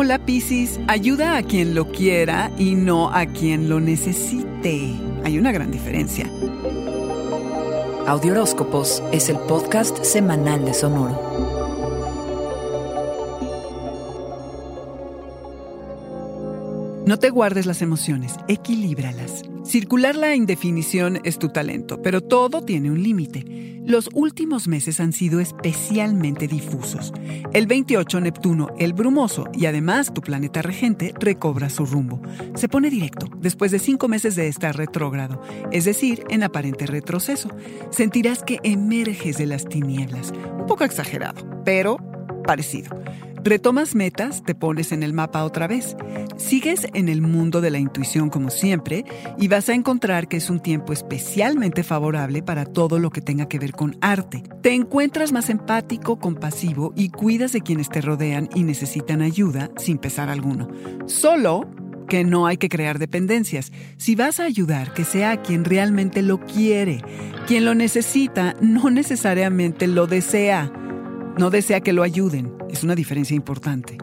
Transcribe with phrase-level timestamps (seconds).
[0.00, 4.94] Hola Piscis, ayuda a quien lo quiera y no a quien lo necesite.
[5.24, 6.30] Hay una gran diferencia.
[8.06, 11.20] Audioróscopos es el podcast semanal de Sonoro.
[17.04, 19.42] No te guardes las emociones, equilíbralas.
[19.68, 23.82] Circular la indefinición es tu talento, pero todo tiene un límite.
[23.84, 27.12] Los últimos meses han sido especialmente difusos.
[27.52, 32.22] El 28 Neptuno, el brumoso y además tu planeta regente, recobra su rumbo.
[32.54, 37.50] Se pone directo después de cinco meses de estar retrógrado, es decir, en aparente retroceso.
[37.90, 40.32] Sentirás que emerges de las tinieblas.
[40.58, 41.98] Un poco exagerado, pero
[42.48, 42.98] parecido.
[43.44, 45.94] Retomas metas, te pones en el mapa otra vez.
[46.38, 49.04] Sigues en el mundo de la intuición como siempre
[49.36, 53.46] y vas a encontrar que es un tiempo especialmente favorable para todo lo que tenga
[53.46, 54.44] que ver con arte.
[54.62, 59.98] Te encuentras más empático, compasivo y cuidas de quienes te rodean y necesitan ayuda sin
[59.98, 60.68] pesar alguno.
[61.04, 61.68] Solo
[62.08, 63.72] que no hay que crear dependencias.
[63.98, 67.04] Si vas a ayudar, que sea a quien realmente lo quiere.
[67.46, 70.72] Quien lo necesita no necesariamente lo desea.
[71.38, 72.52] No desea que lo ayuden.
[72.68, 73.96] Es una diferencia importante.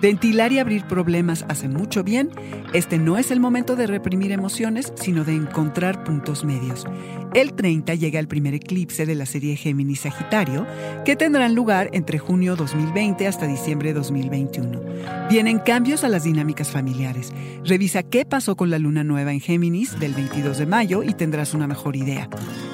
[0.00, 2.30] Ventilar y abrir problemas hace mucho bien.
[2.72, 6.84] Este no es el momento de reprimir emociones, sino de encontrar puntos medios.
[7.34, 10.66] El 30 llega el primer eclipse de la serie Géminis Sagitario,
[11.04, 14.80] que tendrán lugar entre junio 2020 hasta diciembre 2021.
[15.30, 17.32] Vienen cambios a las dinámicas familiares.
[17.64, 21.54] Revisa qué pasó con la luna nueva en Géminis del 22 de mayo y tendrás
[21.54, 22.28] una mejor idea.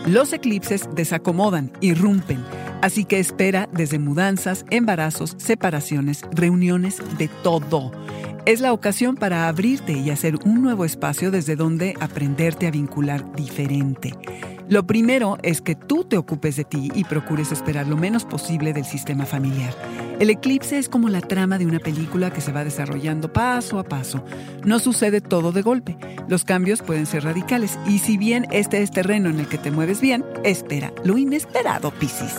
[0.06, 2.42] Los eclipses desacomodan, irrumpen
[2.80, 7.90] Así que espera desde mudanzas, embarazos, separaciones, reuniones, de todo.
[8.46, 13.32] Es la ocasión para abrirte y hacer un nuevo espacio desde donde aprenderte a vincular
[13.34, 14.14] diferente.
[14.68, 18.72] Lo primero es que tú te ocupes de ti y procures esperar lo menos posible
[18.72, 19.74] del sistema familiar.
[20.20, 23.84] El eclipse es como la trama de una película que se va desarrollando paso a
[23.84, 24.24] paso.
[24.64, 25.96] No sucede todo de golpe.
[26.28, 29.70] Los cambios pueden ser radicales y si bien este es terreno en el que te
[29.70, 32.34] mueves bien, espera lo inesperado, Piscis.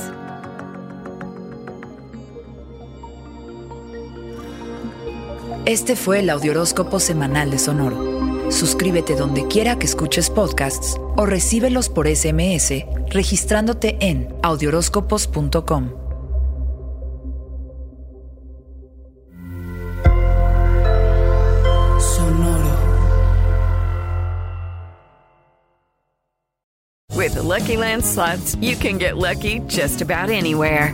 [5.66, 8.52] Este fue el Audioróscopo Semanal de Sonoro.
[8.52, 15.90] Suscríbete donde quiera que escuches podcasts o recíbelos por SMS registrándote en audioróscopos.com.
[22.00, 22.78] Sonoro.
[27.16, 30.94] With the Lucky Land slots, you can get lucky just about anywhere.